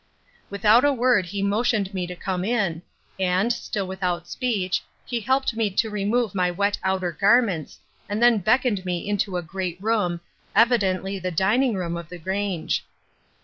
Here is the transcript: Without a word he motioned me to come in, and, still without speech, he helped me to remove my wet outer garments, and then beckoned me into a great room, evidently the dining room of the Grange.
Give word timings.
Without 0.49 0.83
a 0.83 0.91
word 0.91 1.27
he 1.27 1.43
motioned 1.43 1.93
me 1.93 2.07
to 2.07 2.15
come 2.15 2.43
in, 2.43 2.81
and, 3.19 3.53
still 3.53 3.85
without 3.85 4.27
speech, 4.27 4.81
he 5.05 5.19
helped 5.19 5.55
me 5.55 5.69
to 5.69 5.91
remove 5.91 6.33
my 6.33 6.49
wet 6.49 6.79
outer 6.83 7.11
garments, 7.11 7.77
and 8.09 8.19
then 8.19 8.39
beckoned 8.39 8.83
me 8.83 9.07
into 9.07 9.37
a 9.37 9.43
great 9.43 9.77
room, 9.79 10.19
evidently 10.55 11.19
the 11.19 11.29
dining 11.29 11.75
room 11.75 11.95
of 11.95 12.09
the 12.09 12.17
Grange. 12.17 12.83